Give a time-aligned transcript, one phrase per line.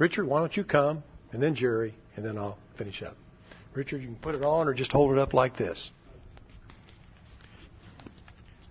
[0.00, 3.18] Richard, why don't you come, and then Jerry, and then I'll finish up.
[3.74, 5.90] Richard, you can put it on or just hold it up like this.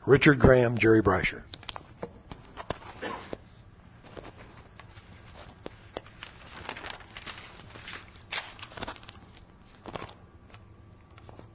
[0.08, 1.44] Richard Graham, Jerry Brasher.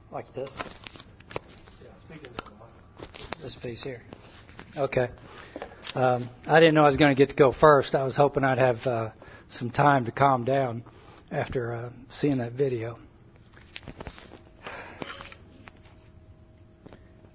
[0.09, 0.49] Like this?
[3.41, 4.01] This piece here.
[4.77, 5.09] Okay.
[5.95, 7.93] Um, I didn't know I was going to get to go first.
[7.93, 9.09] I was hoping I'd have uh,
[9.49, 10.83] some time to calm down
[11.31, 12.97] after uh, seeing that video.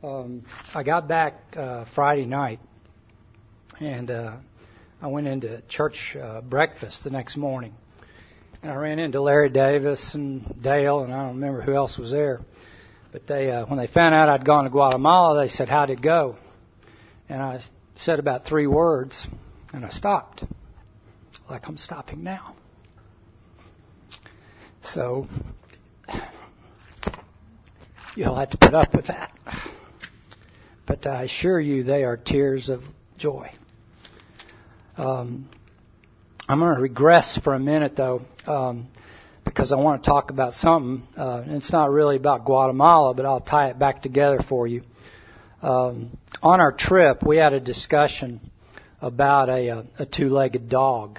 [0.02, 2.60] Um, I got back uh, Friday night,
[3.80, 4.36] and uh,
[5.02, 7.74] I went into church uh, breakfast the next morning,
[8.62, 12.10] and I ran into Larry Davis and Dale, and I don't remember who else was
[12.10, 12.40] there.
[13.12, 16.00] But they, uh, when they found out I'd gone to Guatemala, they said, "How'd it
[16.00, 16.36] go?"
[17.28, 17.60] And I
[17.96, 19.26] said about three words,
[19.74, 20.44] and I stopped,
[21.50, 22.54] like I'm stopping now.
[24.82, 25.26] So
[28.16, 29.32] you'll have to put up with that.
[30.86, 32.82] But I assure you, they are tears of
[33.18, 33.50] joy.
[34.96, 35.48] Um,
[36.48, 38.88] I'm going to regress for a minute, though, um,
[39.44, 41.06] because I want to talk about something.
[41.16, 44.82] Uh, it's not really about Guatemala, but I'll tie it back together for you.
[45.62, 48.40] Um, on our trip, we had a discussion
[49.00, 51.18] about a, a, a two-legged dog.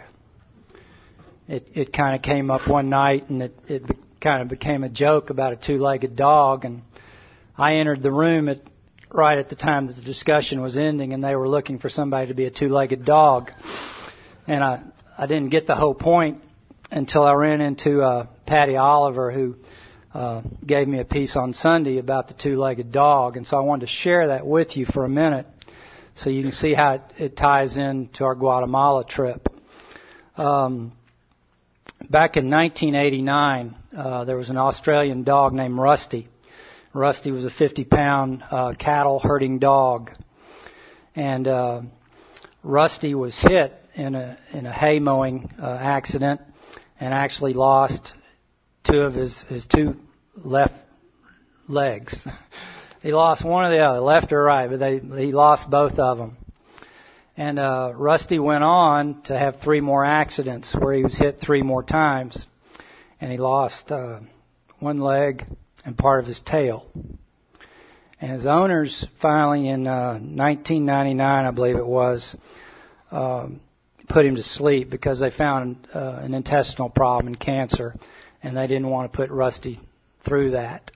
[1.52, 3.84] It, it kind of came up one night, and it, it
[4.22, 6.64] kind of became a joke about a two-legged dog.
[6.64, 6.82] And
[7.58, 8.62] I entered the room at
[9.12, 12.28] right at the time that the discussion was ending, and they were looking for somebody
[12.28, 13.52] to be a two-legged dog.
[14.48, 14.80] And I
[15.18, 16.42] I didn't get the whole point
[16.90, 19.58] until I ran into uh, Patty Oliver, who
[20.14, 23.88] uh, gave me a piece on Sunday about the two-legged dog, and so I wanted
[23.88, 25.48] to share that with you for a minute,
[26.16, 29.50] so you can see how it, it ties into our Guatemala trip.
[30.38, 30.94] Um,
[32.10, 36.28] back in 1989, uh, there was an Australian dog named Rusty.
[36.94, 40.12] Rusty was a 50-pound uh, cattle herding dog,
[41.16, 41.82] and uh,
[42.64, 46.42] Rusty was hit in a in a hay mowing uh, accident
[47.00, 48.14] and actually lost
[48.84, 49.96] two of his his two
[50.36, 50.74] left
[51.68, 52.16] legs.
[53.02, 56.18] he lost one or the other, left or right, but they he lost both of
[56.18, 56.38] them.
[57.42, 61.64] And uh, Rusty went on to have three more accidents where he was hit three
[61.64, 62.46] more times,
[63.20, 64.20] and he lost uh,
[64.78, 65.44] one leg
[65.84, 66.86] and part of his tail.
[68.22, 72.36] And his owners finally, in uh, 1999, I believe it was,
[73.10, 73.60] um,
[74.08, 77.96] put him to sleep because they found uh, an intestinal problem and cancer,
[78.44, 79.80] and they didn't want to put Rusty
[80.24, 80.92] through that.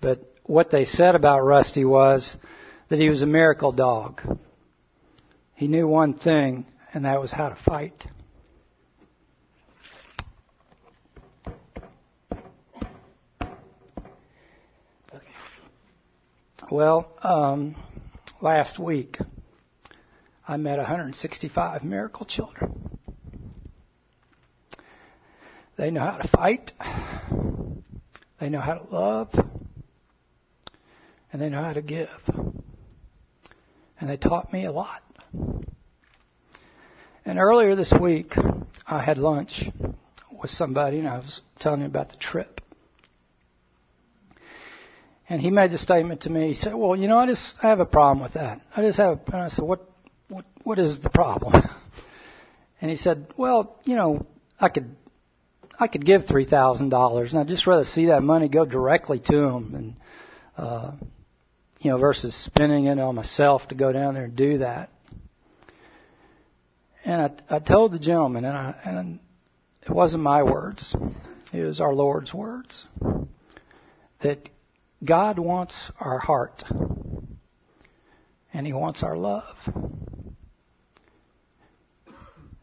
[0.00, 2.34] But what they said about Rusty was
[2.88, 4.20] that he was a miracle dog.
[5.60, 8.06] He knew one thing, and that was how to fight.
[16.70, 17.76] Well, um,
[18.40, 19.18] last week
[20.48, 22.98] I met 165 miracle children.
[25.76, 26.72] They know how to fight.
[28.40, 29.28] They know how to love.
[31.30, 32.08] And they know how to give.
[34.00, 35.02] And they taught me a lot.
[37.24, 38.34] And earlier this week,
[38.86, 39.64] I had lunch
[40.40, 42.60] with somebody and I was telling him about the trip.
[45.28, 46.48] And he made the statement to me.
[46.48, 48.60] He said, "Well, you know, I just I have a problem with that.
[48.76, 49.88] I just have." And I said, "What?
[50.28, 50.44] What?
[50.64, 51.52] What is the problem?"
[52.82, 54.26] And he said, "Well, you know,
[54.58, 54.96] I could
[55.78, 59.20] I could give three thousand dollars, and I'd just rather see that money go directly
[59.20, 59.96] to them, and
[60.56, 60.92] uh,
[61.80, 64.90] you know, versus spending it on myself to go down there and do that."
[67.04, 69.20] And I, I told the gentleman, and, I, and
[69.82, 70.94] it wasn't my words;
[71.52, 72.86] it was our Lord's words,
[74.22, 74.48] that
[75.04, 76.62] God wants our heart,
[78.52, 79.56] and He wants our love.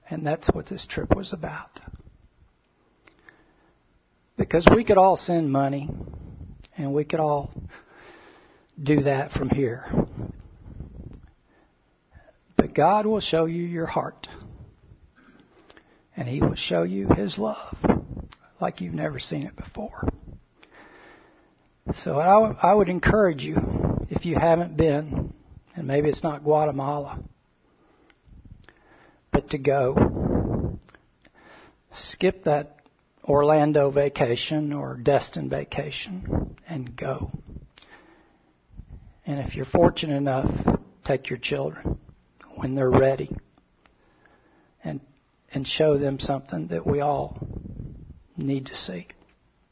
[0.10, 1.82] And that's what this trip was about.
[4.38, 5.90] Because we could all send money
[6.78, 7.52] and we could all
[8.82, 9.86] do that from here.
[12.68, 14.28] But God will show you your heart.
[16.18, 17.78] And He will show you His love
[18.60, 20.10] like you've never seen it before.
[22.04, 25.34] So I, I would encourage you, if you haven't been,
[25.78, 27.24] and maybe it's not Guatemala,
[29.32, 30.78] but to go.
[31.94, 32.80] Skip that
[33.24, 37.32] Orlando vacation or Destin vacation and go.
[39.26, 40.52] And if you're fortunate enough,
[41.06, 41.98] take your children
[42.58, 43.30] when they're ready
[44.84, 45.00] and
[45.54, 47.38] and show them something that we all
[48.36, 49.08] need to see.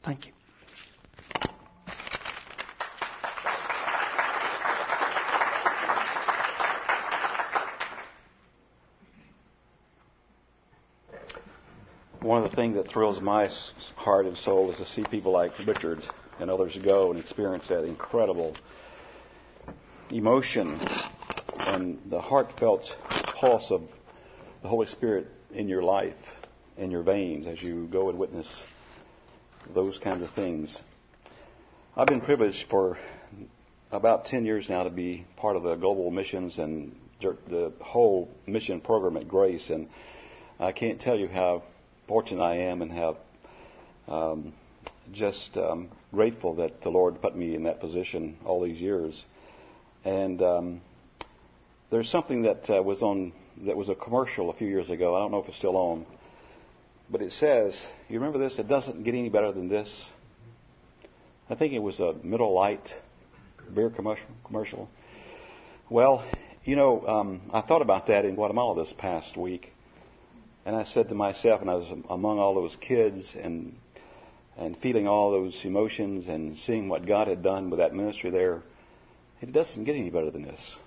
[0.04, 0.32] Thank you.
[12.22, 13.48] One of the things that thrills my
[13.94, 16.02] heart and soul is to see people like Richard
[16.40, 18.56] and others go and experience that incredible
[20.10, 20.80] emotion
[21.58, 22.84] and the heartfelt
[23.40, 23.82] pulse of
[24.62, 26.14] the Holy Spirit in your life,
[26.76, 28.48] in your veins, as you go and witness
[29.74, 30.80] those kinds of things.
[31.96, 32.98] I've been privileged for
[33.90, 38.80] about 10 years now to be part of the global missions and the whole mission
[38.80, 39.88] program at Grace, and
[40.60, 41.62] I can't tell you how
[42.06, 43.16] fortunate I am and how
[44.08, 44.52] um,
[45.12, 49.24] just um, grateful that the Lord put me in that position all these years.
[50.04, 50.80] And um,
[51.90, 53.32] there's something that uh, was on
[53.64, 55.14] that was a commercial a few years ago.
[55.14, 56.06] I don't know if it's still on,
[57.10, 58.58] but it says, "You remember this?
[58.58, 60.04] It doesn't get any better than this."
[61.48, 62.90] I think it was a Miller Lite
[63.72, 64.26] beer commercial.
[64.44, 64.88] Commercial.
[65.88, 66.24] Well,
[66.64, 69.72] you know, um, I thought about that in Guatemala this past week,
[70.64, 73.76] and I said to myself, and I was among all those kids and
[74.56, 78.62] and feeling all those emotions and seeing what God had done with that ministry there,
[79.42, 80.78] it doesn't get any better than this.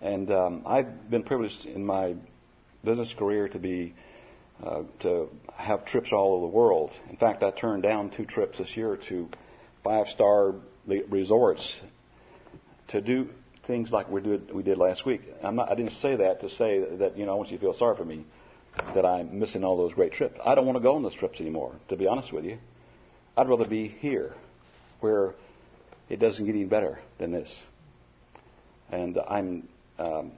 [0.00, 2.14] And um, I've been privileged in my
[2.84, 3.94] business career to be
[4.64, 6.90] uh, to have trips all over the world.
[7.08, 9.28] In fact, I turned down two trips this year to
[9.82, 10.54] five-star
[10.86, 11.80] resorts
[12.88, 13.28] to do
[13.66, 15.22] things like we did we did last week.
[15.42, 17.74] Not, I didn't say that to say that you know I want you to feel
[17.74, 18.24] sorry for me
[18.94, 20.38] that I'm missing all those great trips.
[20.44, 21.74] I don't want to go on those trips anymore.
[21.88, 22.58] To be honest with you,
[23.36, 24.34] I'd rather be here,
[25.00, 25.34] where
[26.08, 27.56] it doesn't get any better than this.
[28.90, 29.68] And I'm
[30.00, 30.32] um,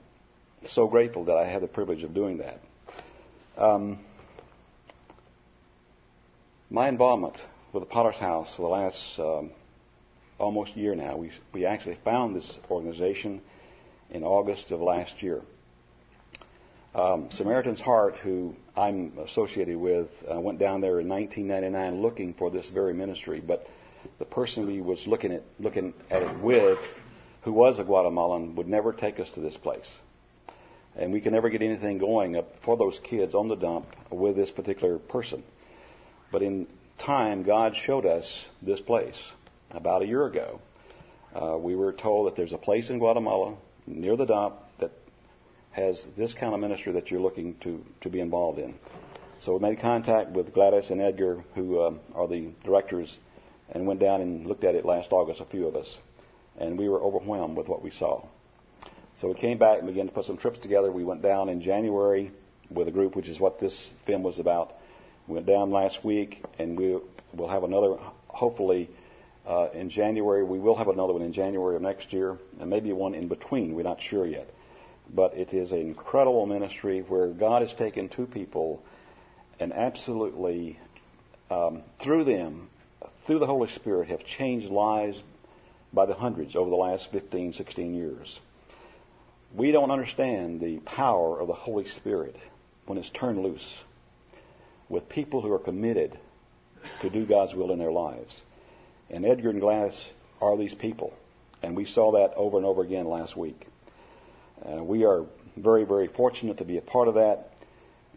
[0.67, 2.59] so grateful that I had the privilege of doing that.
[3.57, 3.99] Um,
[6.69, 7.37] my involvement
[7.71, 9.51] with the Potter's House for the last um,
[10.37, 13.41] almost year now, we, we actually found this organization
[14.09, 15.41] in August of last year.
[16.93, 22.51] Um, Samaritan's Heart, who I'm associated with, uh, went down there in 1999 looking for
[22.51, 23.65] this very ministry, but
[24.19, 26.77] the person we was looking at looking at it with
[27.43, 29.89] who was a Guatemalan, would never take us to this place.
[30.95, 34.35] And we can never get anything going up for those kids on the dump with
[34.35, 35.43] this particular person.
[36.31, 36.67] But in
[36.99, 39.19] time, God showed us this place
[39.71, 40.61] about a year ago.
[41.35, 43.55] Uh, we were told that there's a place in Guatemala
[43.87, 44.91] near the dump that
[45.71, 48.75] has this kind of ministry that you're looking to, to be involved in.
[49.39, 53.17] So we made contact with Gladys and Edgar, who uh, are the directors,
[53.71, 55.97] and went down and looked at it last August, a few of us
[56.59, 58.25] and we were overwhelmed with what we saw.
[59.17, 60.91] So we came back and began to put some trips together.
[60.91, 62.31] We went down in January
[62.69, 64.73] with a group, which is what this film was about.
[65.27, 66.97] We went down last week, and we
[67.33, 67.95] will have another,
[68.27, 68.89] hopefully,
[69.47, 70.43] uh, in January.
[70.43, 73.75] We will have another one in January of next year, and maybe one in between.
[73.75, 74.49] We're not sure yet.
[75.13, 78.83] But it is an incredible ministry where God has taken two people
[79.59, 80.79] and absolutely,
[81.51, 82.69] um, through them,
[83.27, 85.21] through the Holy Spirit, have changed lives
[85.93, 88.39] by the hundreds over the last 15, 16 years.
[89.55, 92.35] We don't understand the power of the Holy Spirit
[92.87, 93.83] when it's turned loose
[94.89, 96.17] with people who are committed
[97.01, 98.41] to do God's will in their lives.
[99.09, 100.09] And Edgar and Gladys
[100.41, 101.13] are these people.
[101.61, 103.67] And we saw that over and over again last week.
[104.65, 105.25] Uh, we are
[105.55, 107.51] very, very fortunate to be a part of that.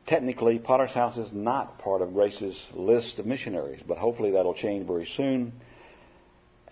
[0.07, 4.87] Technically, Potter's House is not part of Grace's list of missionaries, but hopefully that'll change
[4.87, 5.53] very soon.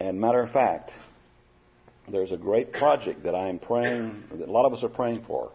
[0.00, 0.92] And matter of fact,
[2.10, 5.24] there's a great project that I am praying, that a lot of us are praying
[5.26, 5.50] for,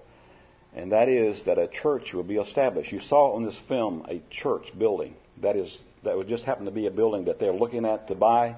[0.76, 2.92] and that is that a church will be established.
[2.92, 5.16] You saw on this film a church building.
[5.42, 8.16] That is, that would just happen to be a building that they're looking at to
[8.16, 8.56] buy.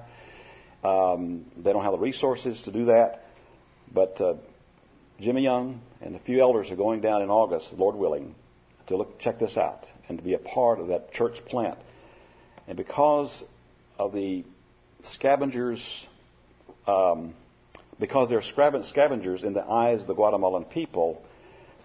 [0.84, 3.24] Um, they don't have the resources to do that,
[3.92, 4.34] but uh,
[5.20, 8.34] Jimmy Young and a few elders are going down in August, Lord willing,
[8.88, 11.78] to look check this out and to be a part of that church plant.
[12.66, 13.44] And because
[13.98, 14.44] of the
[15.02, 16.06] scavengers,
[16.86, 17.34] um,
[17.98, 21.22] because they're scavengers in the eyes of the Guatemalan people,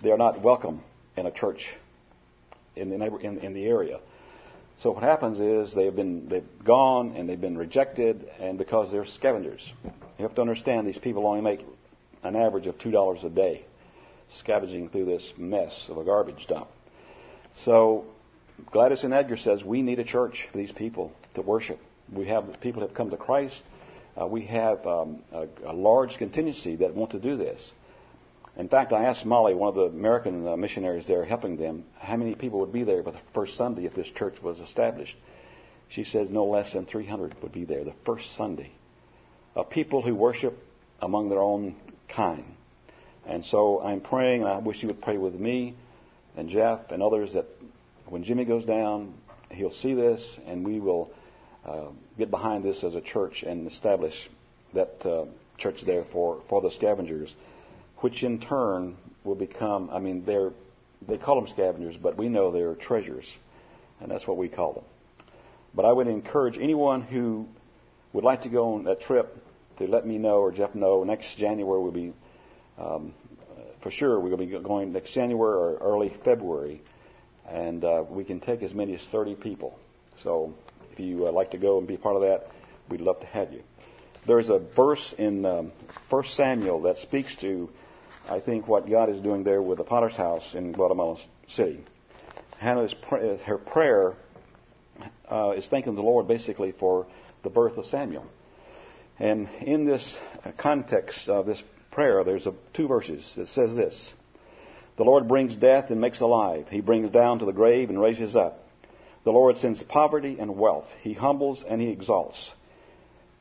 [0.01, 0.81] they are not welcome
[1.15, 1.67] in a church
[2.75, 4.00] in the, in, in the area.
[4.79, 9.05] So what happens is they've been they've gone and they've been rejected, and because they're
[9.05, 11.65] scavengers, you have to understand these people only make
[12.24, 13.65] an average of two dollars a day
[14.39, 16.67] scavenging through this mess of a garbage dump.
[17.63, 18.05] So
[18.71, 21.79] Gladys and Edgar says we need a church for these people to worship.
[22.11, 23.61] We have people have come to Christ.
[24.19, 27.71] Uh, we have um, a, a, large contingency that want to do this.
[28.57, 32.15] In fact, I asked Molly, one of the American uh, missionaries there helping them, how
[32.15, 35.15] many people would be there for the first Sunday if this church was established.
[35.89, 38.71] She says no less than 300 would be there the first Sunday.
[39.55, 40.57] Of people who worship
[40.99, 41.75] among their own
[42.09, 42.45] kind.
[43.27, 45.75] And so I'm praying, and I wish you would pray with me
[46.35, 47.45] and Jeff and others that
[48.05, 49.13] when Jimmy goes down,
[49.51, 51.11] he'll see this, and we will
[51.67, 54.13] uh, get behind this as a church and establish
[54.74, 55.25] that uh,
[55.57, 57.33] church there for, for the scavengers,
[57.97, 60.51] which in turn will become, I mean, they're,
[61.07, 63.25] they call them scavengers, but we know they're treasures,
[64.00, 64.83] and that's what we call them.
[65.75, 67.47] But I would encourage anyone who
[68.13, 69.38] would like to go on that trip
[69.77, 71.03] to let me know or Jeff know.
[71.03, 72.13] Next January we'll be,
[72.77, 73.13] um,
[73.83, 76.81] for sure, to be going next January or early February,
[77.47, 79.77] and uh, we can take as many as 30 people.
[80.24, 80.53] So
[80.98, 82.48] if you uh, like to go and be part of that,
[82.89, 83.62] we'd love to have you.
[84.25, 85.72] There's a verse in um,
[86.10, 87.70] 1 Samuel that speaks to,
[88.27, 91.84] I think, what God is doing there with the potter's house in Guatemala City.
[92.58, 92.96] Hannah's
[93.46, 94.16] her prayer
[95.32, 97.06] uh, is thanking the Lord basically for
[97.44, 98.25] the birth of Samuel.
[99.20, 100.18] And in this
[100.58, 101.62] context of this
[101.92, 103.36] prayer, there's a, two verses.
[103.38, 104.13] It says this
[104.98, 108.36] The Lord brings death and makes alive, He brings down to the grave and raises
[108.36, 108.66] up.
[109.27, 112.53] The Lord sends poverty and wealth, He humbles and He exalts.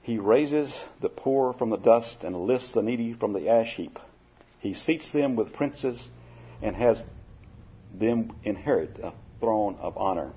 [0.02, 3.97] He raises the poor from the dust and lifts the needy from the ash heap.
[4.59, 6.09] He seats them with princes
[6.61, 7.00] and has
[7.95, 10.33] them inherit a throne of honor.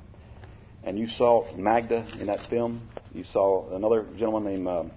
[0.83, 2.87] And you saw Magda in that film.
[3.11, 4.91] You saw another gentleman named um,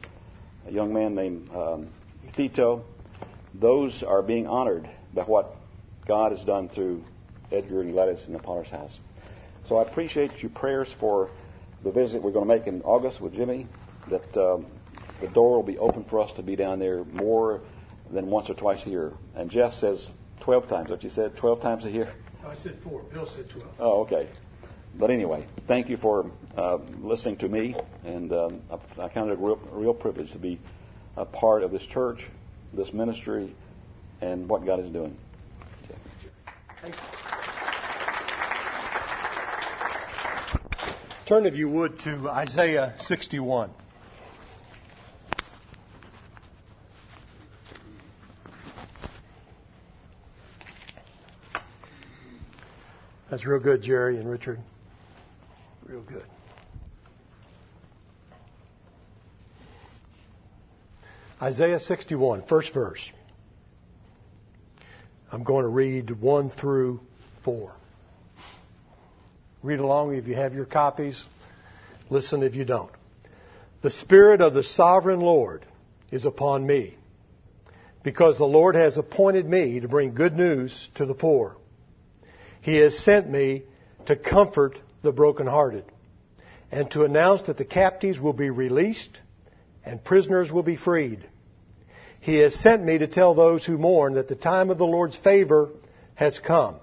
[0.69, 1.89] a young man named um,
[2.37, 2.85] Tito.
[3.55, 5.57] Those are being honored by what
[6.07, 7.05] God has done through
[7.51, 8.99] Edgar and Gladys in the Potter's House.
[9.65, 11.31] So I appreciate your prayers for
[11.85, 13.67] the visit we're going to make in August with Jimmy.
[14.11, 14.67] That um,
[15.21, 17.61] the door will be open for us to be down there more
[18.11, 19.13] than once or twice a year.
[19.35, 20.09] And Jeff says
[20.41, 20.91] 12 times.
[20.91, 21.37] What you said?
[21.37, 22.13] 12 times a year?
[22.47, 23.03] I said four.
[23.13, 23.69] Bill said 12.
[23.79, 24.29] Oh, okay.
[24.95, 29.35] But anyway, thank you for uh, listening to me, and um, I, I count it
[29.35, 30.61] a real, real privilege to be
[31.17, 32.27] a part of this church,
[32.75, 33.55] this ministry,
[34.21, 35.17] and what God is doing.
[36.83, 37.22] Thank you.
[41.33, 43.71] Turn, if you would, to Isaiah 61.
[53.31, 54.61] That's real good, Jerry and Richard.
[55.87, 56.27] Real good.
[61.41, 63.11] Isaiah 61, first verse.
[65.31, 67.01] I'm going to read 1 through
[67.43, 67.73] 4.
[69.63, 71.23] Read along if you have your copies.
[72.11, 72.91] Listen if you don't.
[73.83, 75.65] The Spirit of the Sovereign Lord
[76.11, 76.97] is upon me,
[78.03, 81.57] because the Lord has appointed me to bring good news to the poor.
[82.61, 83.63] He has sent me
[84.07, 85.85] to comfort the brokenhearted,
[86.71, 89.21] and to announce that the captives will be released
[89.85, 91.25] and prisoners will be freed.
[92.21, 95.17] He has sent me to tell those who mourn that the time of the Lord's
[95.17, 95.71] favor
[96.15, 96.77] has come,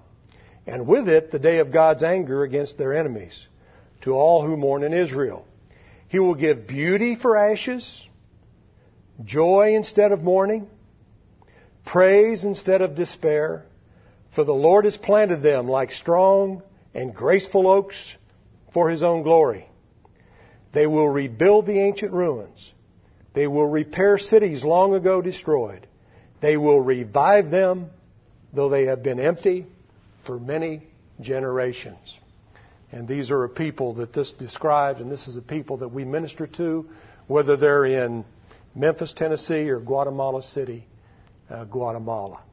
[0.69, 3.47] and with it the day of God's anger against their enemies,
[4.01, 5.45] to all who mourn in Israel.
[6.07, 8.03] He will give beauty for ashes,
[9.25, 10.67] joy instead of mourning,
[11.85, 13.65] praise instead of despair,
[14.35, 16.61] for the Lord has planted them like strong
[16.93, 18.15] and graceful oaks
[18.71, 19.67] for his own glory.
[20.71, 22.71] They will rebuild the ancient ruins.
[23.33, 25.87] They will repair cities long ago destroyed.
[26.41, 27.89] They will revive them,
[28.53, 29.65] though they have been empty
[30.29, 30.83] for many
[31.19, 32.19] generations.
[32.91, 36.05] And these are a people that this describes, and this is a people that we
[36.05, 36.87] minister to,
[37.25, 38.23] whether they're in
[38.75, 40.85] Memphis, Tennessee, or Guatemala City,
[41.49, 42.43] uh, Guatemala.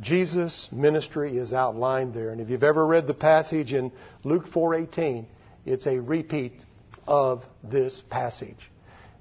[0.00, 2.30] Jesus' ministry is outlined there.
[2.30, 3.92] And if you've ever read the passage in
[4.24, 5.24] Luke 4:18,
[5.64, 6.54] it's a repeat
[7.06, 8.68] of this passage.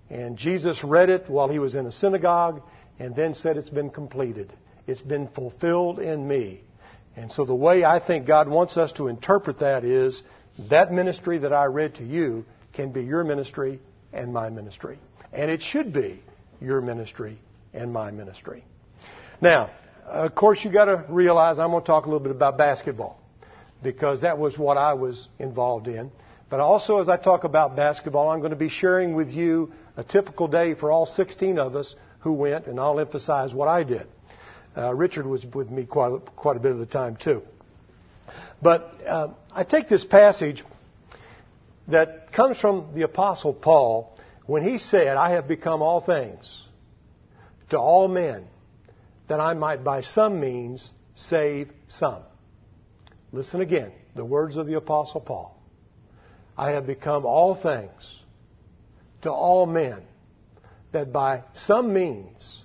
[0.10, 2.64] And Jesus read it while he was in a synagogue
[2.98, 4.52] and then said it's been completed.
[4.88, 6.64] It's been fulfilled in me.
[7.16, 10.22] And so the way I think God wants us to interpret that is
[10.70, 13.80] that ministry that I read to you can be your ministry
[14.14, 15.00] and my ministry.
[15.34, 16.22] And it should be
[16.60, 17.38] your ministry
[17.74, 18.64] and my ministry.
[19.42, 19.72] Now,
[20.06, 23.20] of course, you got to realize I'm going to talk a little bit about basketball
[23.82, 26.12] because that was what I was involved in.
[26.50, 30.04] But also, as I talk about basketball, I'm going to be sharing with you a
[30.04, 34.08] typical day for all 16 of us who went, and I'll emphasize what I did.
[34.76, 37.42] Uh, Richard was with me quite, quite a bit of the time, too.
[38.62, 40.64] But uh, I take this passage
[41.88, 46.68] that comes from the Apostle Paul when he said, I have become all things
[47.70, 48.46] to all men
[49.28, 52.24] that I might by some means save some.
[53.32, 55.58] Listen again, the words of the Apostle Paul.
[56.58, 58.20] I have become all things
[59.22, 60.02] to all men,
[60.92, 62.64] that by some means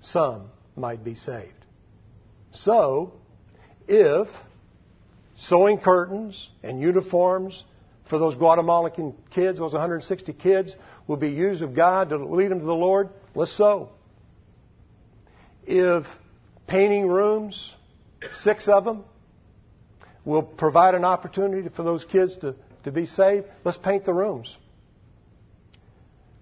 [0.00, 1.52] some might be saved.
[2.52, 3.12] So,
[3.88, 4.28] if
[5.36, 7.64] sewing curtains and uniforms
[8.08, 10.74] for those Guatemalan kids, those 160 kids,
[11.06, 13.90] will be used of God to lead them to the Lord, let's sow.
[15.64, 16.06] If
[16.66, 17.74] painting rooms,
[18.32, 19.04] six of them,
[20.24, 24.56] will provide an opportunity for those kids to, to be saved, let's paint the rooms.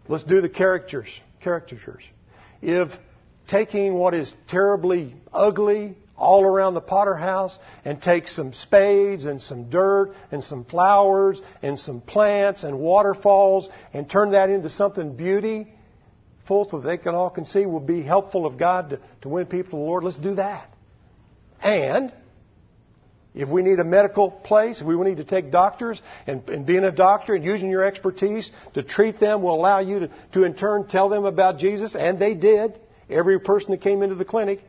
[0.08, 1.08] Let's do the characters,
[1.42, 2.02] caricatures.
[2.62, 2.90] If
[3.48, 9.40] taking what is terribly ugly all around the potter house and take some spades and
[9.40, 15.14] some dirt and some flowers and some plants and waterfalls and turn that into something
[15.16, 19.28] beautiful so that they can all can see will be helpful of God to, to
[19.28, 20.04] win people to the Lord.
[20.04, 20.68] Let's do that.
[21.62, 22.12] And
[23.34, 26.84] if we need a medical place, if we need to take doctors and, and being
[26.84, 30.54] a doctor and using your expertise to treat them will allow you to, to in
[30.54, 32.80] turn tell them about Jesus, and they did.
[33.10, 34.62] Every person that came into the clinic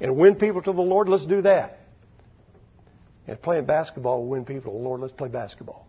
[0.00, 1.80] and win people to the Lord, let's do that.
[3.26, 5.86] And playing basketball will win people to the Lord, let's play basketball.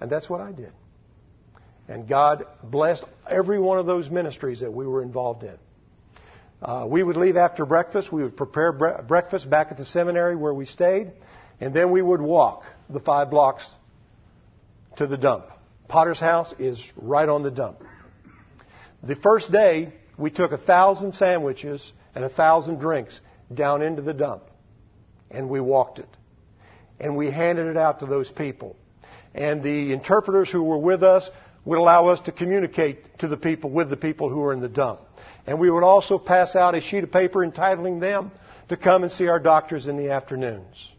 [0.00, 0.72] And that's what I did.
[1.88, 5.56] And God blessed every one of those ministries that we were involved in.
[6.60, 8.12] Uh, we would leave after breakfast.
[8.12, 11.12] We would prepare bre- breakfast back at the seminary where we stayed,
[11.60, 13.68] and then we would walk the five blocks
[14.96, 15.46] to the dump.
[15.88, 17.82] Potter's house is right on the dump.
[19.02, 23.18] The first day, we took a thousand sandwiches and a thousand drinks
[23.54, 24.42] down into the dump,
[25.30, 26.08] and we walked it.
[27.00, 28.76] And we handed it out to those people.
[29.32, 31.30] And the interpreters who were with us
[31.64, 34.68] would allow us to communicate to the people with the people who were in the
[34.68, 35.00] dump.
[35.46, 38.32] And we would also pass out a sheet of paper entitling them
[38.68, 40.92] to come and see our doctors in the afternoons.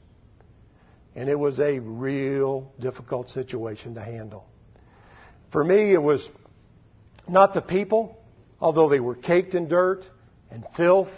[1.16, 4.46] And it was a real difficult situation to handle.
[5.52, 6.30] For me, it was
[7.28, 8.19] not the people,
[8.62, 10.04] although they were caked in dirt
[10.52, 11.10] and filth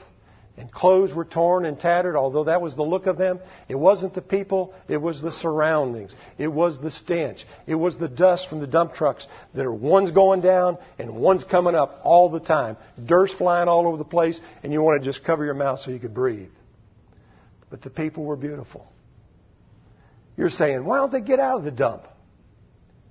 [0.57, 3.39] and clothes were torn and tattered, although that was the look of them.
[3.69, 6.13] It wasn't the people, it was the surroundings.
[6.37, 7.45] It was the stench.
[7.65, 9.25] It was the dust from the dump trucks
[9.55, 12.77] that are one's going down and one's coming up all the time.
[13.03, 15.89] Dirt's flying all over the place, and you want to just cover your mouth so
[15.89, 16.51] you could breathe.
[17.69, 18.85] But the people were beautiful.
[20.37, 22.07] You're saying, why don't they get out of the dump?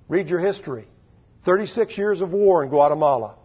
[0.07, 0.87] Read your history.
[1.45, 3.35] 36 years of war in Guatemala.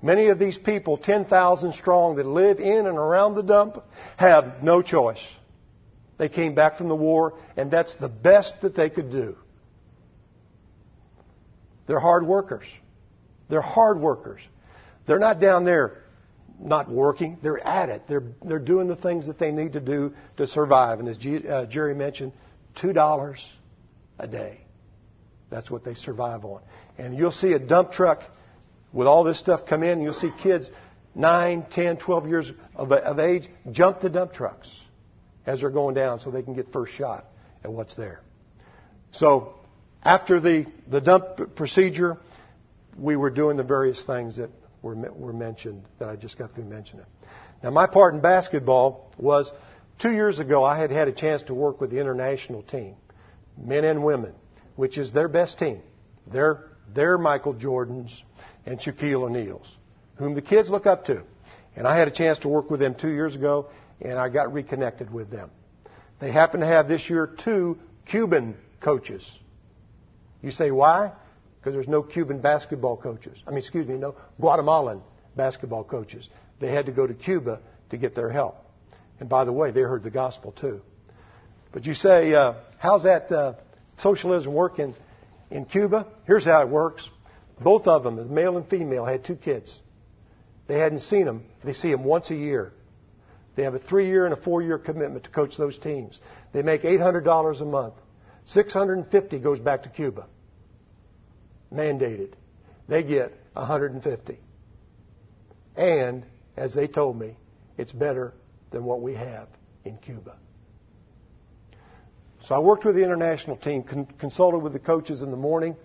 [0.00, 3.82] Many of these people, 10,000 strong, that live in and around the dump,
[4.16, 5.24] have no choice.
[6.18, 9.36] They came back from the war, and that's the best that they could do.
[11.86, 12.66] They're hard workers.
[13.48, 14.40] They're hard workers.
[15.06, 16.04] They're not down there
[16.58, 17.38] not working.
[17.42, 18.02] They're at it.
[18.08, 20.98] They're, they're doing the things that they need to do to survive.
[20.98, 22.32] And as G, uh, Jerry mentioned,
[22.76, 23.38] $2
[24.18, 24.60] a day.
[25.50, 26.60] That's what they survive on.
[26.98, 28.22] And you'll see a dump truck
[28.92, 30.70] with all this stuff come in, you'll see kids
[31.14, 34.68] 9, 10, 12 years of, of age jump the dump trucks
[35.46, 37.24] as they're going down so they can get first shot
[37.64, 38.20] at what's there.
[39.12, 39.54] So
[40.02, 42.18] after the, the dump procedure,
[42.98, 44.50] we were doing the various things that
[44.82, 47.06] were, were mentioned that I just got through mentioning.
[47.62, 49.50] Now, my part in basketball was
[49.98, 52.94] two years ago, I had had a chance to work with the international team,
[53.56, 54.32] men and women,
[54.76, 55.80] which is their best team.
[56.26, 58.22] They're, they're Michael Jordan's,
[58.66, 59.70] and Shaquille O'Neal's,
[60.16, 61.22] whom the kids look up to.
[61.76, 63.68] And I had a chance to work with them two years ago,
[64.00, 65.50] and I got reconnected with them.
[66.20, 69.28] They happen to have this year two Cuban coaches.
[70.42, 71.12] You say why?
[71.58, 73.38] Because there's no Cuban basketball coaches.
[73.46, 75.02] I mean, excuse me, no Guatemalan
[75.36, 76.28] basketball coaches.
[76.60, 78.56] They had to go to Cuba to get their help.
[79.20, 80.80] And by the way, they heard the gospel too.
[81.72, 83.54] But you say, uh, how's that uh,
[83.98, 84.94] socialism work in,
[85.50, 86.06] in Cuba?
[86.26, 87.08] Here's how it works.
[87.60, 89.74] Both of them, male and female, had two kids.
[90.66, 91.44] They hadn't seen them.
[91.64, 92.72] They see them once a year.
[93.56, 96.20] They have a three-year and a four-year commitment to coach those teams.
[96.52, 97.94] They make $800 a month.
[98.44, 100.26] 650 goes back to Cuba.
[101.72, 102.34] Mandated.
[102.86, 104.38] They get 150.
[105.76, 106.24] And,
[106.56, 107.36] as they told me,
[107.76, 108.32] it's better
[108.70, 109.48] than what we have
[109.84, 110.36] in Cuba.
[112.46, 115.76] So I worked with the international team, con- consulted with the coaches in the morning.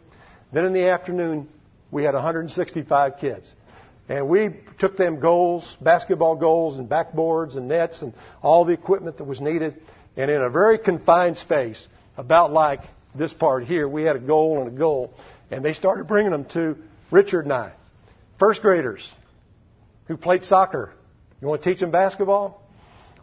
[0.52, 1.50] Then in the afternoon,
[1.94, 3.54] we had 165 kids.
[4.10, 9.18] And we took them goals, basketball goals and backboards and nets and all the equipment
[9.18, 9.82] that was needed.
[10.18, 12.82] And in a very confined space, about like
[13.16, 15.14] this part here, we had a goal and a goal.
[15.52, 16.76] And they started bringing them to
[17.12, 17.74] Richard and I,
[18.40, 19.08] first graders
[20.08, 20.92] who played soccer
[21.42, 22.63] You want to teach them basketball?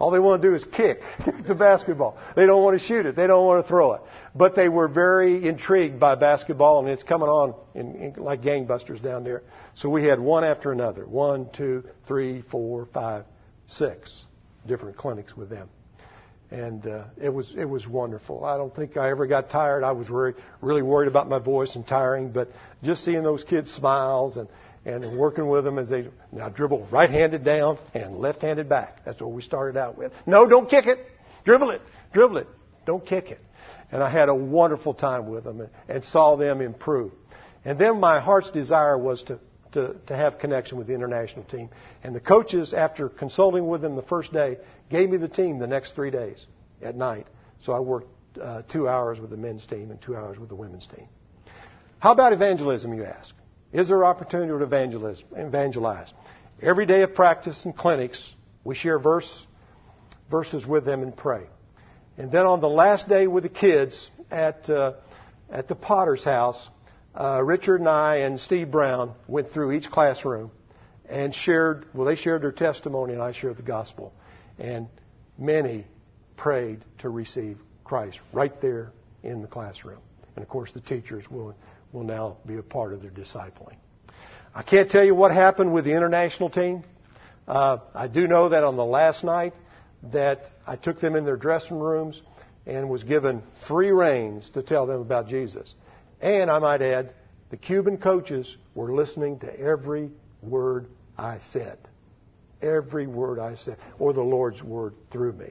[0.01, 1.01] All they want to do is kick
[1.47, 2.17] the basketball.
[2.35, 3.15] They don't want to shoot it.
[3.15, 4.01] They don't want to throw it.
[4.35, 9.03] But they were very intrigued by basketball, and it's coming on in, in, like gangbusters
[9.03, 9.43] down there.
[9.75, 13.27] So we had one after another one, two, three, four, five,
[13.67, 14.25] six
[14.67, 15.69] different clinics with them.
[16.51, 18.45] And uh, it was it was wonderful.
[18.45, 19.85] I don't think I ever got tired.
[19.85, 22.49] I was really really worried about my voice and tiring, but
[22.83, 24.49] just seeing those kids' smiles and
[24.85, 29.05] and working with them as they now dribble right-handed down and left-handed back.
[29.05, 30.13] That's what we started out with.
[30.27, 30.99] No, don't kick it.
[31.45, 31.83] Dribble it.
[32.13, 32.49] Dribble it.
[32.87, 33.41] Don't kick it.
[33.93, 37.13] And I had a wonderful time with them and, and saw them improve.
[37.65, 39.39] And then my heart's desire was to,
[39.73, 41.69] to, to have connection with the international team.
[42.03, 45.67] And the coaches, after consulting with them the first day, gave me the team the
[45.67, 46.47] next three days
[46.81, 47.27] at night.
[47.63, 48.09] So I worked
[48.41, 51.09] uh, two hours with the men's team and two hours with the women's team.
[51.99, 53.35] How about evangelism, you ask?
[53.73, 55.23] Is there opportunity to evangelize?
[55.33, 56.13] evangelize?
[56.61, 58.29] Every day of practice and clinics,
[58.65, 59.47] we share verse,
[60.31, 61.45] verses with them and pray.
[62.19, 64.95] And then on the last day with the kids at, uh,
[65.51, 66.69] at the Potter's house,
[67.15, 70.51] uh, Richard and I and Steve Brown went through each classroom
[71.09, 74.13] and shared, well, they shared their testimony and I shared the gospel.
[74.59, 74.89] And
[75.39, 75.87] many
[76.37, 80.01] prayed to receive Christ right there in the classroom.
[80.37, 81.55] And of course, the teachers will
[81.93, 83.77] will now be a part of their discipling.
[84.55, 86.85] I can't tell you what happened with the international team.
[87.47, 89.55] Uh, I do know that on the last night
[90.13, 92.21] that I took them in their dressing rooms
[92.67, 95.75] and was given free reins to tell them about Jesus.
[96.21, 97.13] And I might add,
[97.51, 100.11] the Cuban coaches were listening to every
[100.43, 100.87] word
[101.19, 101.79] I said.
[102.63, 105.51] Every word I said, or the Lord's word through me.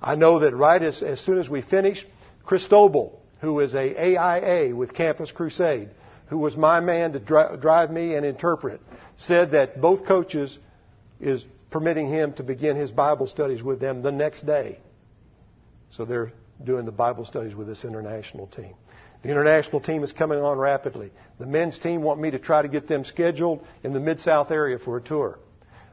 [0.00, 2.04] I know that right as, as soon as we finished,
[2.44, 5.90] Cristobal who is a AIA with Campus Crusade,
[6.28, 8.80] who was my man to dri- drive me and interpret,
[9.16, 10.56] said that both coaches
[11.20, 14.78] is permitting him to begin his Bible studies with them the next day.
[15.90, 16.32] So they're
[16.64, 18.74] doing the Bible studies with this international team.
[19.22, 21.10] The international team is coming on rapidly.
[21.40, 24.52] The men's team want me to try to get them scheduled in the Mid South
[24.52, 25.40] area for a tour.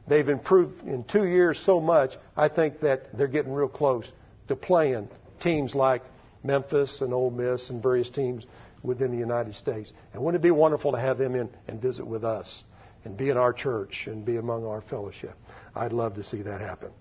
[0.08, 4.06] They've improved in two years so much, I think that they're getting real close
[4.50, 5.10] to playing
[5.42, 6.04] teams like
[6.44, 8.46] Memphis and Ole Miss and various teams
[8.84, 9.92] within the United States.
[10.14, 12.64] And wouldn't it be wonderful to have them in and visit with us
[13.04, 15.36] and be in our church and be among our fellowship?
[15.76, 16.92] I'd love to see that happen.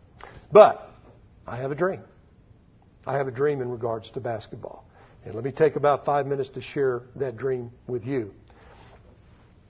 [0.53, 0.89] But
[1.47, 2.03] I have a dream.
[3.07, 4.85] I have a dream in regards to basketball.
[5.25, 8.33] And let me take about five minutes to share that dream with you.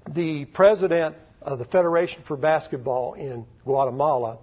[0.08, 4.38] The president of the Federation for Basketball in Guatemala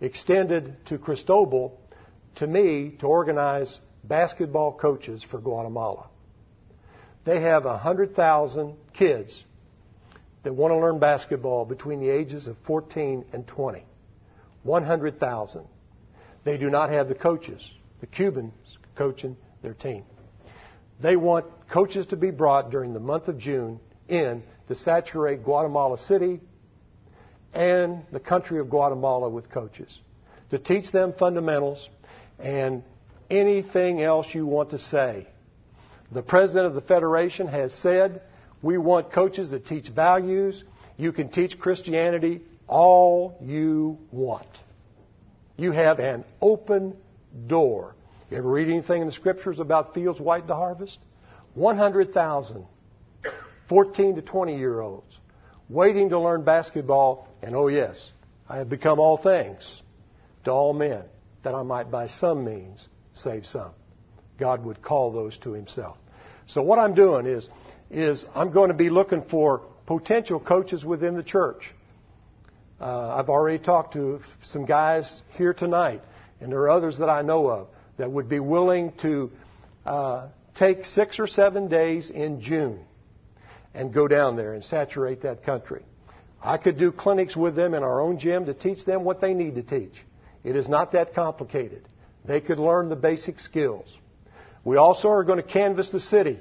[0.00, 1.80] extended to Cristobal
[2.36, 6.08] to me to organize basketball coaches for Guatemala.
[7.24, 9.44] They have 100,000 kids
[10.42, 13.84] that want to learn basketball between the ages of 14 and 20.
[14.62, 15.64] 100,000.
[16.44, 17.68] They do not have the coaches,
[18.00, 18.54] the Cubans
[18.94, 20.04] coaching their team.
[21.00, 25.98] They want coaches to be brought during the month of June in to saturate Guatemala
[25.98, 26.40] City
[27.52, 29.98] and the country of Guatemala with coaches,
[30.50, 31.88] to teach them fundamentals
[32.38, 32.82] and
[33.30, 35.26] anything else you want to say.
[36.12, 38.22] The president of the Federation has said,
[38.62, 40.62] we want coaches that teach values.
[40.96, 44.46] You can teach Christianity all you want.
[45.56, 46.96] You have an open
[47.46, 47.94] door.
[48.30, 50.98] You ever read anything in the scriptures about fields white to harvest?
[51.54, 52.66] 100,000
[53.68, 55.16] 14 to 20 year olds
[55.68, 58.10] waiting to learn basketball, and oh yes,
[58.48, 59.82] I have become all things
[60.44, 61.02] to all men
[61.42, 63.72] that I might by some means save some.
[64.38, 65.96] God would call those to himself.
[66.46, 67.48] So what I'm doing is,
[67.90, 71.72] is I'm going to be looking for potential coaches within the church.
[72.80, 76.02] Uh, I've already talked to some guys here tonight,
[76.40, 79.30] and there are others that I know of that would be willing to
[79.86, 82.80] uh, take six or seven days in June
[83.74, 85.82] and go down there and saturate that country.
[86.42, 89.34] I could do clinics with them in our own gym to teach them what they
[89.34, 89.94] need to teach.
[90.44, 91.82] It is not that complicated.
[92.26, 93.86] They could learn the basic skills.
[94.64, 96.38] We also are going to canvass the city.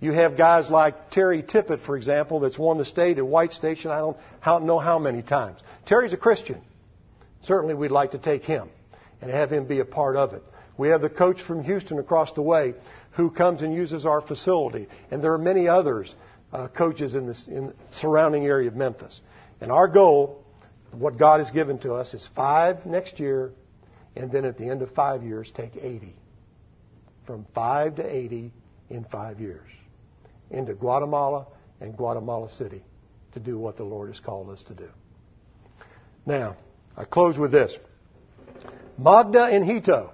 [0.00, 3.92] You have guys like Terry Tippett, for example, that's won the state at White Station.
[3.92, 3.98] I
[4.44, 5.60] don't know how many times.
[5.86, 6.60] Terry's a Christian.
[7.44, 8.68] Certainly, we'd like to take him
[9.20, 10.42] and have him be a part of it.
[10.76, 12.74] We have the coach from Houston across the way
[13.12, 16.12] who comes and uses our facility, and there are many others
[16.52, 19.20] uh, coaches in the in surrounding area of Memphis.
[19.60, 20.44] And our goal,
[20.90, 23.52] what God has given to us, is five next year
[24.16, 26.14] and then at the end of five years, take 80.
[27.26, 28.52] From 5 to 80
[28.90, 29.68] in five years
[30.50, 31.46] into Guatemala
[31.80, 32.82] and Guatemala City
[33.32, 34.88] to do what the Lord has called us to do.
[36.26, 36.56] Now,
[36.96, 37.74] I close with this.
[38.98, 40.12] Magda and Hito.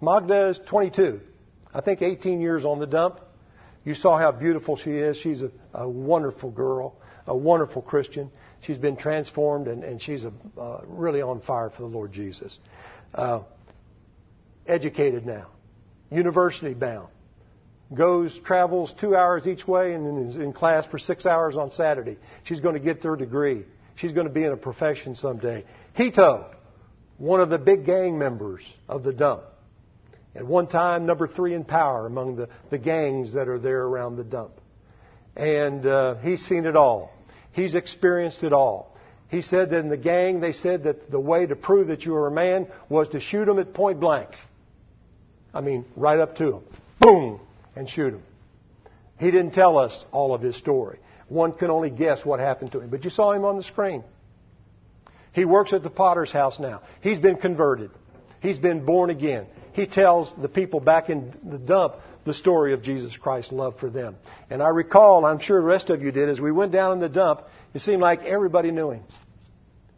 [0.00, 1.20] Magda is 22.
[1.74, 3.20] I think 18 years on the dump.
[3.84, 5.16] You saw how beautiful she is.
[5.16, 8.30] She's a, a wonderful girl, a wonderful Christian.
[8.62, 12.58] She's been transformed and, and she's a, uh, really on fire for the Lord Jesus.
[13.14, 13.40] Uh,
[14.66, 15.48] educated now,
[16.10, 17.08] university bound,
[17.94, 22.18] goes, travels two hours each way and is in class for six hours on Saturday.
[22.44, 23.64] She's going to get her degree.
[23.96, 25.64] She's going to be in a profession someday.
[25.94, 26.50] Hito,
[27.16, 29.42] one of the big gang members of the dump.
[30.34, 34.16] At one time, number three in power among the, the gangs that are there around
[34.16, 34.52] the dump.
[35.36, 37.12] And uh, he's seen it all.
[37.52, 38.96] He's experienced it all.
[39.28, 42.12] He said that in the gang, they said that the way to prove that you
[42.12, 44.30] were a man was to shoot him at point blank.
[45.52, 46.62] I mean, right up to him.
[47.00, 47.40] Boom!
[47.76, 48.22] And shoot him.
[49.18, 50.98] He didn't tell us all of his story.
[51.28, 52.88] One can only guess what happened to him.
[52.88, 54.02] But you saw him on the screen.
[55.32, 56.82] He works at the potter's house now.
[57.02, 57.90] He's been converted.
[58.40, 59.46] He's been born again.
[59.72, 63.90] He tells the people back in the dump the story of Jesus Christ's love for
[63.90, 64.16] them.
[64.50, 67.00] And I recall, I'm sure the rest of you did, as we went down in
[67.00, 67.42] the dump,
[67.74, 69.04] it seemed like everybody knew him.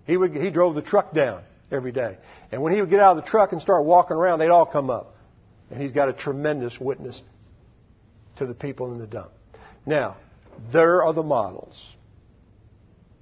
[0.07, 2.19] He, would, he drove the truck down every day.
[2.53, 4.67] And when he would get out of the truck and start walking around, they'd all
[4.67, 5.15] come up.
[5.71, 7.23] And he's got a tremendous witness
[8.37, 9.31] to the people in the dump.
[9.87, 10.17] Now,
[10.73, 11.81] there are the models.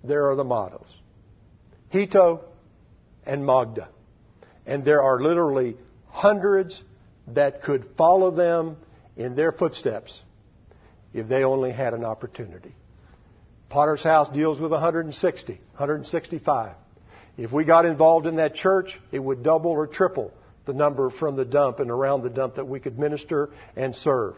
[0.02, 0.86] There are the models.
[1.90, 2.44] Hito
[3.26, 3.88] and Magda.
[4.66, 5.76] And there are literally
[6.08, 6.80] hundreds
[7.28, 8.76] that could follow them
[9.18, 10.22] in their footsteps
[11.12, 12.74] if they only had an opportunity.
[13.68, 16.76] Potter's House deals with 160, 165.
[17.36, 20.32] If we got involved in that church, it would double or triple
[20.64, 24.36] the number from the dump and around the dump that we could minister and serve.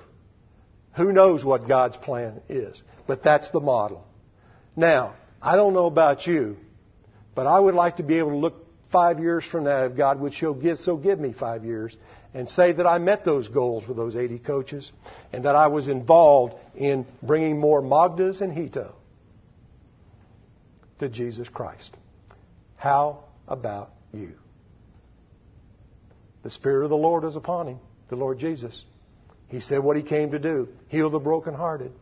[0.97, 2.83] Who knows what God's plan is?
[3.07, 4.05] But that's the model.
[4.77, 6.57] Now, I don't know about you,
[7.35, 10.21] but I would like to be able to look five years from now if God
[10.21, 11.97] would show, give, so give me five years
[12.33, 14.91] and say that I met those goals with those 80 coaches
[15.33, 18.95] and that I was involved in bringing more Magdas and Hito
[21.01, 21.91] to Jesus Christ.
[22.77, 24.35] How about you?
[26.43, 28.85] The Spirit of the Lord is upon him, the Lord Jesus.
[29.49, 31.93] He said what he came to do heal the brokenhearted,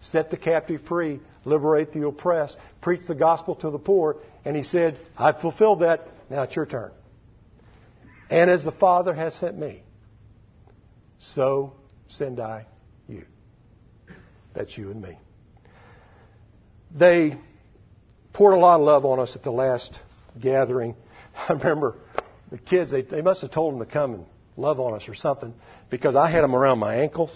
[0.00, 4.16] set the captive free, liberate the oppressed, preach the gospel to the poor.
[4.44, 6.06] And he said, I've fulfilled that.
[6.30, 6.92] Now it's your turn.
[8.30, 9.82] And as the Father has sent me,
[11.18, 11.74] so
[12.08, 12.66] send I
[13.08, 13.24] you.
[14.54, 15.18] That's you and me.
[16.94, 17.38] They
[18.32, 19.98] poured a lot of love on us at the last
[20.40, 20.94] gathering.
[21.48, 21.96] I remember
[22.50, 25.14] the kids, they, they must have told them to come and love on us or
[25.14, 25.54] something
[25.90, 27.30] because I had them around my ankles,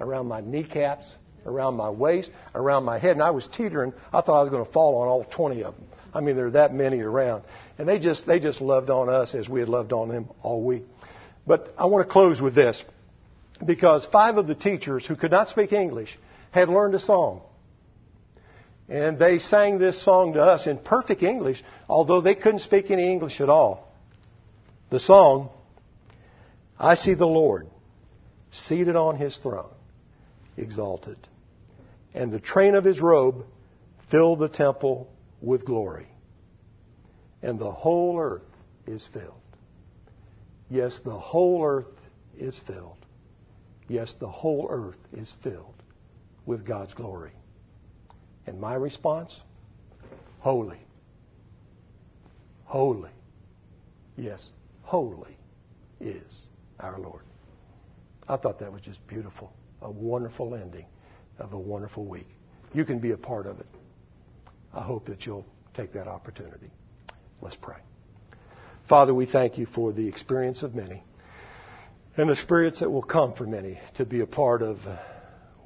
[0.00, 1.12] around my kneecaps,
[1.46, 3.92] around my waist, around my head, and I was teetering.
[4.12, 5.86] I thought I was going to fall on all 20 of them.
[6.12, 7.44] I mean, there are that many around.
[7.78, 10.62] And they just, they just loved on us as we had loved on them all
[10.62, 10.84] week.
[11.46, 12.82] But I want to close with this
[13.64, 16.16] because five of the teachers who could not speak English
[16.50, 17.42] had learned a song.
[18.88, 23.10] And they sang this song to us in perfect English, although they couldn't speak any
[23.10, 23.88] English at all.
[24.90, 25.50] The song,
[26.78, 27.68] I see the Lord
[28.50, 29.70] seated on his throne,
[30.56, 31.18] exalted.
[32.14, 33.44] And the train of his robe
[34.10, 35.08] filled the temple
[35.40, 36.06] with glory.
[37.42, 38.42] And the whole earth
[38.86, 39.34] is filled.
[40.68, 41.86] Yes, the whole earth
[42.38, 42.96] is filled.
[43.88, 45.74] Yes, the whole earth is filled
[46.46, 47.32] with God's glory.
[48.46, 49.40] And my response?
[50.38, 50.78] Holy.
[52.64, 53.10] Holy.
[54.16, 54.48] Yes,
[54.82, 55.36] holy
[56.00, 56.38] is
[56.78, 57.22] our Lord.
[58.28, 59.52] I thought that was just beautiful.
[59.82, 60.86] A wonderful ending
[61.38, 62.28] of a wonderful week.
[62.74, 63.66] You can be a part of it.
[64.72, 66.70] I hope that you'll take that opportunity.
[67.40, 67.78] Let's pray.
[68.88, 71.02] Father, we thank you for the experience of many
[72.16, 74.78] and the spirits that will come for many to be a part of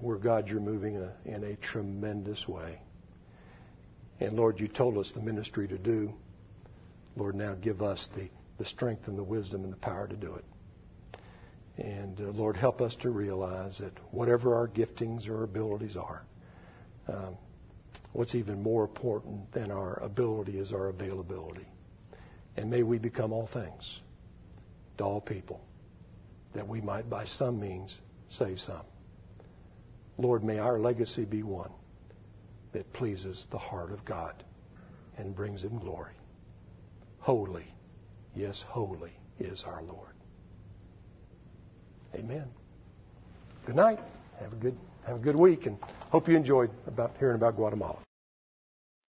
[0.01, 2.81] where, God, you're moving in a, in a tremendous way.
[4.21, 6.13] And Lord, you told us the ministry to do.
[7.17, 10.35] Lord, now give us the, the strength and the wisdom and the power to do
[10.35, 10.45] it.
[11.77, 16.23] And uh, Lord, help us to realize that whatever our giftings or abilities are,
[17.09, 17.37] um,
[18.15, 21.67] what's even more important than our ability is our availability.
[22.57, 24.01] And may we become all things
[24.99, 25.61] to all people,
[26.55, 27.99] that we might by some means
[28.31, 28.83] save some.
[30.17, 31.73] Lord, may our legacy be one
[32.73, 34.45] that pleases the heart of God
[35.19, 36.15] and brings him glory.
[37.19, 37.67] Holy,
[38.37, 40.15] yes, holy is our Lord.
[42.15, 42.47] Amen.
[43.67, 43.99] Good night.
[44.39, 45.77] Have a good have a good week and
[46.11, 48.04] hope you enjoyed about hearing about Guatemala.